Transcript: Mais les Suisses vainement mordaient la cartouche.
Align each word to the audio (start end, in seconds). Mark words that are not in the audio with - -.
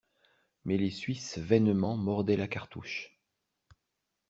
Mais 0.65 0.77
les 0.79 0.89
Suisses 0.89 1.37
vainement 1.37 1.95
mordaient 1.95 2.35
la 2.35 2.47
cartouche. 2.47 3.19